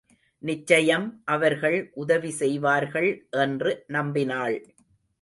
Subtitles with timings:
[0.43, 3.27] நிச்சயம் அவர்கள் உதவி செய்வார்கள்
[3.29, 4.57] என்று, நம்பினாள்.